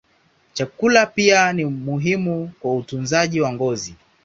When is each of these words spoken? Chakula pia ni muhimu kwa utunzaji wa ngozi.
Chakula 0.53 1.05
pia 1.05 1.53
ni 1.53 1.65
muhimu 1.65 2.51
kwa 2.61 2.75
utunzaji 2.75 3.41
wa 3.41 3.53
ngozi. 3.53 3.95